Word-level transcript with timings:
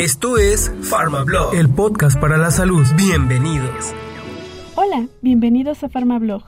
Esto 0.00 0.38
es 0.38 0.72
PharmaBlog, 0.88 1.54
el 1.54 1.68
podcast 1.68 2.18
para 2.18 2.38
la 2.38 2.50
salud. 2.50 2.86
Bienvenidos. 2.96 3.92
Hola, 4.74 5.06
bienvenidos 5.20 5.84
a 5.84 5.90
PharmaBlog. 5.90 6.42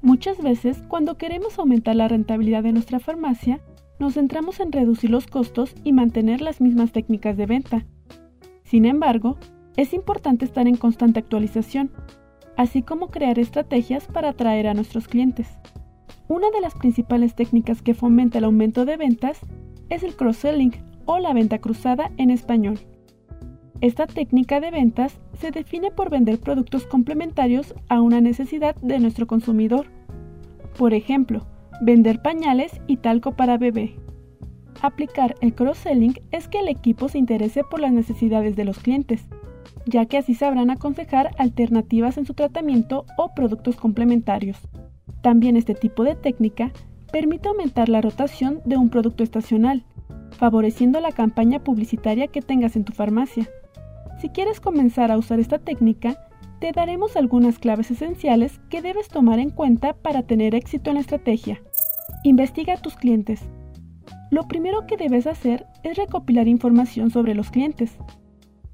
Muchas 0.00 0.40
veces, 0.40 0.80
cuando 0.86 1.18
queremos 1.18 1.58
aumentar 1.58 1.96
la 1.96 2.06
rentabilidad 2.06 2.62
de 2.62 2.70
nuestra 2.70 3.00
farmacia, 3.00 3.60
nos 3.98 4.14
centramos 4.14 4.60
en 4.60 4.70
reducir 4.70 5.10
los 5.10 5.26
costos 5.26 5.74
y 5.82 5.92
mantener 5.92 6.40
las 6.40 6.60
mismas 6.60 6.92
técnicas 6.92 7.36
de 7.36 7.46
venta. 7.46 7.84
Sin 8.62 8.84
embargo, 8.84 9.38
es 9.76 9.92
importante 9.92 10.44
estar 10.44 10.68
en 10.68 10.76
constante 10.76 11.18
actualización, 11.18 11.90
así 12.56 12.82
como 12.82 13.08
crear 13.08 13.40
estrategias 13.40 14.06
para 14.06 14.28
atraer 14.28 14.68
a 14.68 14.74
nuestros 14.74 15.08
clientes. 15.08 15.48
Una 16.28 16.48
de 16.52 16.60
las 16.60 16.76
principales 16.76 17.34
técnicas 17.34 17.82
que 17.82 17.94
fomenta 17.94 18.38
el 18.38 18.44
aumento 18.44 18.84
de 18.84 18.96
ventas 18.96 19.40
es 19.90 20.04
el 20.04 20.14
cross-selling 20.14 20.87
o 21.08 21.18
la 21.18 21.32
venta 21.32 21.58
cruzada 21.58 22.12
en 22.18 22.30
español. 22.30 22.78
Esta 23.80 24.06
técnica 24.06 24.60
de 24.60 24.70
ventas 24.70 25.18
se 25.38 25.50
define 25.50 25.90
por 25.90 26.10
vender 26.10 26.38
productos 26.38 26.86
complementarios 26.86 27.74
a 27.88 28.02
una 28.02 28.20
necesidad 28.20 28.76
de 28.76 28.98
nuestro 28.98 29.26
consumidor. 29.26 29.86
Por 30.76 30.92
ejemplo, 30.92 31.46
vender 31.80 32.20
pañales 32.20 32.78
y 32.86 32.98
talco 32.98 33.36
para 33.36 33.56
bebé. 33.56 33.96
Aplicar 34.82 35.34
el 35.40 35.54
cross-selling 35.54 36.20
es 36.30 36.46
que 36.46 36.60
el 36.60 36.68
equipo 36.68 37.08
se 37.08 37.18
interese 37.18 37.64
por 37.64 37.80
las 37.80 37.92
necesidades 37.92 38.54
de 38.54 38.66
los 38.66 38.78
clientes, 38.78 39.26
ya 39.86 40.04
que 40.04 40.18
así 40.18 40.34
sabrán 40.34 40.70
aconsejar 40.70 41.30
alternativas 41.38 42.18
en 42.18 42.26
su 42.26 42.34
tratamiento 42.34 43.06
o 43.16 43.32
productos 43.34 43.76
complementarios. 43.76 44.58
También 45.22 45.56
este 45.56 45.74
tipo 45.74 46.04
de 46.04 46.16
técnica 46.16 46.70
permite 47.10 47.48
aumentar 47.48 47.88
la 47.88 48.02
rotación 48.02 48.60
de 48.66 48.76
un 48.76 48.90
producto 48.90 49.24
estacional, 49.24 49.84
favoreciendo 50.30 51.00
la 51.00 51.12
campaña 51.12 51.62
publicitaria 51.62 52.28
que 52.28 52.42
tengas 52.42 52.76
en 52.76 52.84
tu 52.84 52.92
farmacia. 52.92 53.48
Si 54.20 54.28
quieres 54.28 54.60
comenzar 54.60 55.10
a 55.10 55.18
usar 55.18 55.40
esta 55.40 55.58
técnica, 55.58 56.18
te 56.60 56.72
daremos 56.72 57.16
algunas 57.16 57.58
claves 57.58 57.90
esenciales 57.90 58.60
que 58.68 58.82
debes 58.82 59.08
tomar 59.08 59.38
en 59.38 59.50
cuenta 59.50 59.92
para 59.92 60.22
tener 60.22 60.54
éxito 60.54 60.90
en 60.90 60.94
la 60.94 61.00
estrategia. 61.00 61.62
Investiga 62.24 62.74
a 62.74 62.82
tus 62.82 62.96
clientes. 62.96 63.42
Lo 64.30 64.48
primero 64.48 64.86
que 64.86 64.96
debes 64.96 65.26
hacer 65.26 65.66
es 65.84 65.96
recopilar 65.96 66.48
información 66.48 67.10
sobre 67.10 67.34
los 67.34 67.50
clientes. 67.50 67.96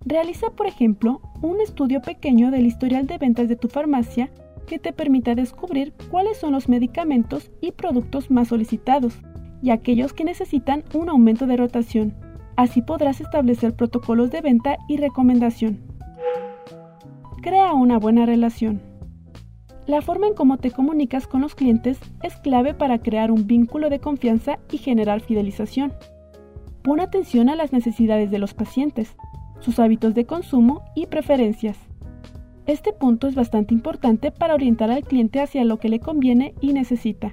Realiza, 0.06 0.50
por 0.50 0.66
ejemplo, 0.66 1.20
un 1.42 1.60
estudio 1.60 2.00
pequeño 2.00 2.50
del 2.50 2.66
historial 2.66 3.06
de 3.06 3.18
ventas 3.18 3.48
de 3.48 3.56
tu 3.56 3.68
farmacia 3.68 4.30
que 4.66 4.78
te 4.78 4.92
permita 4.92 5.34
descubrir 5.34 5.92
cuáles 6.10 6.38
son 6.38 6.52
los 6.52 6.68
medicamentos 6.68 7.50
y 7.60 7.72
productos 7.72 8.30
más 8.30 8.48
solicitados 8.48 9.20
y 9.64 9.70
aquellos 9.70 10.12
que 10.12 10.24
necesitan 10.24 10.84
un 10.92 11.08
aumento 11.08 11.46
de 11.46 11.56
rotación. 11.56 12.14
Así 12.54 12.82
podrás 12.82 13.22
establecer 13.22 13.74
protocolos 13.74 14.30
de 14.30 14.42
venta 14.42 14.76
y 14.88 14.98
recomendación. 14.98 15.80
Crea 17.40 17.72
una 17.72 17.98
buena 17.98 18.26
relación. 18.26 18.82
La 19.86 20.02
forma 20.02 20.26
en 20.26 20.34
cómo 20.34 20.58
te 20.58 20.70
comunicas 20.70 21.26
con 21.26 21.40
los 21.40 21.54
clientes 21.54 21.98
es 22.22 22.36
clave 22.36 22.74
para 22.74 22.98
crear 22.98 23.30
un 23.30 23.46
vínculo 23.46 23.88
de 23.88 24.00
confianza 24.00 24.58
y 24.70 24.76
generar 24.76 25.22
fidelización. 25.22 25.94
Pon 26.82 27.00
atención 27.00 27.48
a 27.48 27.56
las 27.56 27.72
necesidades 27.72 28.30
de 28.30 28.38
los 28.38 28.52
pacientes, 28.52 29.16
sus 29.60 29.78
hábitos 29.78 30.14
de 30.14 30.26
consumo 30.26 30.82
y 30.94 31.06
preferencias. 31.06 31.78
Este 32.66 32.92
punto 32.92 33.28
es 33.28 33.34
bastante 33.34 33.72
importante 33.72 34.30
para 34.30 34.54
orientar 34.54 34.90
al 34.90 35.04
cliente 35.04 35.40
hacia 35.40 35.64
lo 35.64 35.78
que 35.78 35.88
le 35.88 36.00
conviene 36.00 36.54
y 36.60 36.74
necesita. 36.74 37.32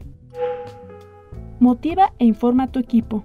Motiva 1.61 2.11
e 2.19 2.25
informa 2.25 2.63
a 2.63 2.67
tu 2.67 2.79
equipo. 2.79 3.23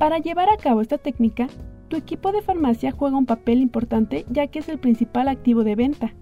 Para 0.00 0.18
llevar 0.18 0.48
a 0.48 0.56
cabo 0.56 0.80
esta 0.80 0.98
técnica, 0.98 1.46
tu 1.86 1.96
equipo 1.96 2.32
de 2.32 2.42
farmacia 2.42 2.90
juega 2.90 3.16
un 3.16 3.26
papel 3.26 3.60
importante 3.60 4.24
ya 4.28 4.48
que 4.48 4.58
es 4.58 4.68
el 4.68 4.80
principal 4.80 5.28
activo 5.28 5.62
de 5.62 5.76
venta. 5.76 6.12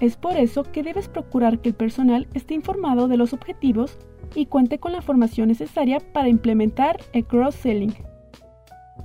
Es 0.00 0.16
por 0.16 0.36
eso 0.36 0.64
que 0.64 0.82
debes 0.82 1.08
procurar 1.08 1.60
que 1.60 1.70
el 1.70 1.74
personal 1.74 2.28
esté 2.34 2.52
informado 2.52 3.08
de 3.08 3.16
los 3.16 3.32
objetivos 3.32 3.96
y 4.34 4.44
cuente 4.44 4.78
con 4.78 4.92
la 4.92 5.00
formación 5.00 5.48
necesaria 5.48 5.98
para 6.12 6.28
implementar 6.28 6.98
el 7.14 7.24
cross-selling. 7.24 7.94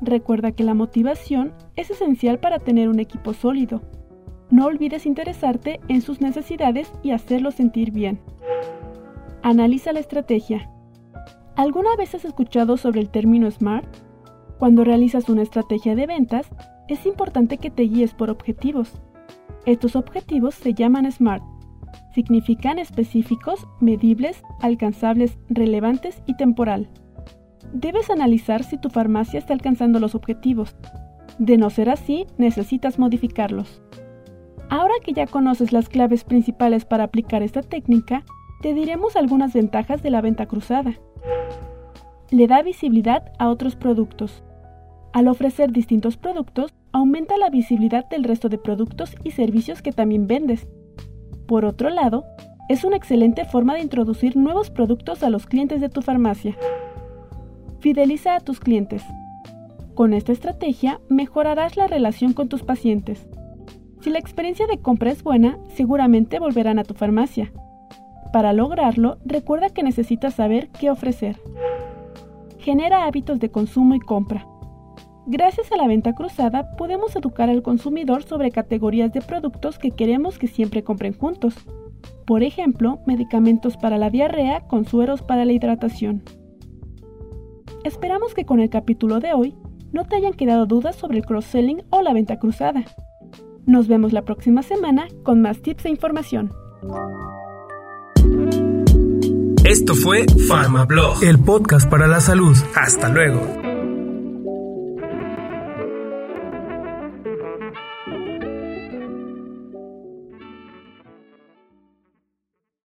Recuerda 0.02 0.52
que 0.52 0.66
la 0.66 0.74
motivación 0.74 1.54
es 1.78 1.90
esencial 1.90 2.40
para 2.40 2.60
tener 2.60 2.90
un 2.90 3.00
equipo 3.00 3.34
sólido 3.34 3.82
no 4.54 4.68
olvides 4.68 5.08
interesarte 5.08 5.80
en 5.88 6.04
sus 6.04 6.22
necesidades 6.22 6.92
y 7.02 7.10
hacerlos 7.10 7.56
sentir 7.56 7.90
bien. 7.90 8.20
Analiza 9.42 9.92
la 9.94 10.00
estrategia. 10.00 10.70
¿Alguna 11.56 11.96
vez 11.96 12.16
has 12.16 12.26
escuchado 12.26 12.78
sobre 12.78 13.00
el 13.00 13.10
término 13.10 13.50
SMART? 13.50 13.86
Cuando 14.58 14.84
realizas 14.84 15.30
una 15.30 15.44
estrategia 15.44 15.94
de 15.94 16.08
ventas, 16.08 16.48
es 16.88 17.06
importante 17.06 17.60
que 17.60 17.70
te 17.70 17.84
guíes 17.84 18.16
por 18.16 18.32
objetivos. 18.32 19.00
Estos 19.68 19.96
objetivos 19.96 20.56
se 20.56 20.74
llaman 20.74 21.12
SMART. 21.12 21.44
Significan 22.16 22.80
específicos, 22.80 23.68
medibles, 23.80 24.42
alcanzables, 24.62 25.38
relevantes 25.48 26.24
y 26.26 26.36
temporal. 26.38 26.90
Debes 27.72 28.10
analizar 28.10 28.64
si 28.64 28.80
tu 28.80 28.90
farmacia 28.90 29.38
está 29.38 29.54
alcanzando 29.54 30.00
los 30.00 30.16
objetivos. 30.16 30.76
De 31.38 31.58
no 31.58 31.70
ser 31.70 31.92
así, 31.92 32.26
necesitas 32.40 32.98
modificarlos. 32.98 33.84
Ahora 34.70 34.96
que 35.04 35.14
ya 35.14 35.28
conoces 35.28 35.72
las 35.72 35.88
claves 35.88 36.24
principales 36.24 36.84
para 36.84 37.04
aplicar 37.04 37.44
esta 37.44 37.62
técnica, 37.62 38.24
te 38.64 38.74
diremos 38.74 39.16
algunas 39.16 39.54
ventajas 39.54 40.02
de 40.02 40.10
la 40.10 40.22
venta 40.22 40.48
cruzada. 40.48 40.96
Le 42.32 42.48
da 42.48 42.62
visibilidad 42.62 43.32
a 43.40 43.50
otros 43.50 43.76
productos. 43.76 44.44
Al 45.14 45.28
ofrecer 45.28 45.72
distintos 45.72 46.18
productos, 46.18 46.74
aumenta 46.92 47.38
la 47.38 47.50
visibilidad 47.50 48.10
del 48.10 48.24
resto 48.24 48.50
de 48.50 48.58
productos 48.58 49.16
y 49.24 49.32
servicios 49.32 49.82
que 49.82 49.92
también 49.92 50.28
vendes. 50.28 50.68
Por 51.48 51.66
otro 51.66 51.90
lado, 51.90 52.24
es 52.70 52.84
una 52.84 52.98
excelente 52.98 53.46
forma 53.46 53.76
de 53.76 53.82
introducir 53.82 54.38
nuevos 54.38 54.70
productos 54.70 55.22
a 55.22 55.30
los 55.30 55.46
clientes 55.46 55.82
de 55.82 55.90
tu 55.90 56.02
farmacia. 56.02 56.58
Fideliza 57.80 58.36
a 58.36 58.40
tus 58.40 58.60
clientes. 58.60 59.04
Con 59.94 60.14
esta 60.14 60.32
estrategia 60.32 61.00
mejorarás 61.10 61.78
la 61.78 61.88
relación 61.88 62.34
con 62.34 62.50
tus 62.50 62.64
pacientes. 62.64 63.28
Si 64.02 64.10
la 64.10 64.20
experiencia 64.20 64.66
de 64.66 64.80
compra 64.80 65.12
es 65.12 65.24
buena, 65.24 65.60
seguramente 65.76 66.40
volverán 66.40 66.80
a 66.80 66.84
tu 66.84 66.94
farmacia. 66.94 67.52
Para 68.34 68.52
lograrlo, 68.52 69.20
recuerda 69.24 69.70
que 69.70 69.84
necesitas 69.84 70.34
saber 70.34 70.70
qué 70.80 70.90
ofrecer. 70.90 71.40
Genera 72.58 73.06
hábitos 73.06 73.40
de 73.40 73.52
consumo 73.52 73.94
y 73.94 74.00
compra. 74.00 74.48
Gracias 75.28 75.72
a 75.72 75.78
la 75.78 75.88
venta 75.88 76.16
cruzada 76.16 76.76
podemos 76.76 77.16
educar 77.16 77.52
al 77.52 77.62
consumidor 77.62 78.24
sobre 78.24 78.50
categorías 78.50 79.14
de 79.14 79.22
productos 79.22 79.78
que 79.78 79.92
queremos 79.92 80.40
que 80.40 80.48
siempre 80.48 80.84
compren 80.84 81.14
juntos. 81.14 81.54
Por 82.26 82.42
ejemplo, 82.42 83.02
medicamentos 83.06 83.78
para 83.78 84.00
la 84.00 84.10
diarrea 84.10 84.62
con 84.62 84.86
sueros 84.86 85.22
para 85.22 85.46
la 85.46 85.54
hidratación. 85.54 86.24
Esperamos 87.84 88.34
que 88.34 88.46
con 88.46 88.60
el 88.60 88.72
capítulo 88.72 89.20
de 89.20 89.34
hoy 89.34 89.56
no 89.92 90.06
te 90.06 90.16
hayan 90.16 90.34
quedado 90.34 90.66
dudas 90.66 90.96
sobre 90.96 91.20
el 91.20 91.26
cross-selling 91.26 91.84
o 91.92 92.02
la 92.02 92.14
venta 92.14 92.40
cruzada. 92.40 92.84
Nos 93.68 93.88
vemos 93.88 94.12
la 94.12 94.24
próxima 94.24 94.64
semana 94.64 95.08
con 95.22 95.40
más 95.40 95.62
tips 95.62 95.86
e 95.86 95.90
información. 95.90 96.52
Esto 99.74 99.96
fue 99.96 100.28
PharmaBlog, 100.48 101.24
el 101.24 101.40
podcast 101.40 101.90
para 101.90 102.06
la 102.06 102.20
salud. 102.20 102.56
Hasta 102.76 103.10
luego. 103.10 103.63